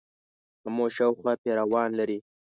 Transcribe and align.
آمو 0.67 0.85
شاوخوا 0.95 1.33
پیروان 1.43 1.89
لري. 1.99 2.19